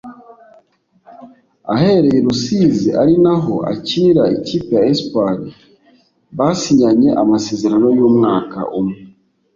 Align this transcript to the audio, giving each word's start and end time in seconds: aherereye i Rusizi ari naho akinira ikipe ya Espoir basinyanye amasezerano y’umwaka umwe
aherereye 1.73 2.17
i 2.19 2.23
Rusizi 2.25 2.87
ari 3.01 3.13
naho 3.23 3.53
akinira 3.71 4.23
ikipe 4.37 4.71
ya 4.77 4.85
Espoir 4.93 5.35
basinyanye 6.37 7.09
amasezerano 7.21 7.87
y’umwaka 7.97 8.59
umwe 8.79 8.99